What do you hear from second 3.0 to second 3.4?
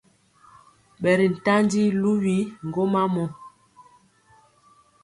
mɔ.